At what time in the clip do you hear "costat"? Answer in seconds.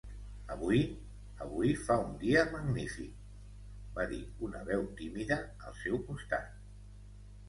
6.09-6.49